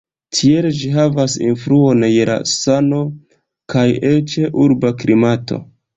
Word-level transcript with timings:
Tiel 0.35 0.67
ĝi 0.77 0.87
havas 0.93 1.35
influon 1.49 2.01
je 2.13 2.25
la 2.31 2.37
sano 2.53 3.03
kaj 3.75 3.87
eĉ 4.13 4.39
urba 4.65 4.97
klimato. 5.03 5.65